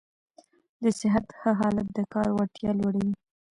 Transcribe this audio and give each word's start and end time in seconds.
د 0.83 0.85
صحت 0.99 1.25
ښه 1.39 1.51
حالت 1.59 1.87
د 1.93 1.99
کار 2.13 2.27
وړتیا 2.33 2.71
لوړوي. 2.79 3.13